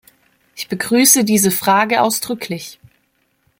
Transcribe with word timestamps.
Ich 0.55 0.67
begrüße 0.67 1.23
diese 1.23 1.51
Frage 1.51 2.01
ausdrücklich. 2.01 2.79